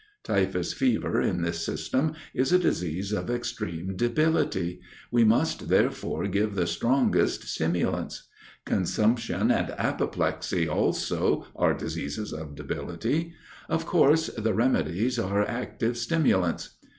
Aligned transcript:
Typhus 0.23 0.73
fever, 0.73 1.21
in 1.21 1.43
this 1.43 1.63
system, 1.63 2.15
is 2.33 2.51
a 2.51 2.57
disease 2.57 3.11
of 3.11 3.29
extreme 3.29 3.95
debility; 3.95 4.81
we 5.11 5.23
must 5.23 5.67
therefore 5.69 6.25
give 6.25 6.55
the 6.55 6.65
strongest 6.65 7.43
stimulants. 7.43 8.27
Consumption 8.65 9.51
and 9.51 9.69
apoplexy, 9.77 10.67
also, 10.67 11.45
are 11.55 11.75
diseases 11.75 12.33
of 12.33 12.55
debility; 12.55 13.33
of 13.69 13.85
course, 13.85 14.29
the 14.35 14.55
remedies 14.55 15.19
are 15.19 15.47
active 15.47 15.95
stimulants. 15.95 16.77